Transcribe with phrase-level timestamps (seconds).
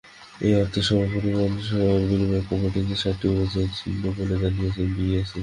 [0.41, 5.37] এই অর্থের সমপরিমাণ শেয়ারের বিনিময়ে কোম্পানিটি সাতটি উড়োজাহাজ কিনবে বলে জানিয়েছে বিএসইসি।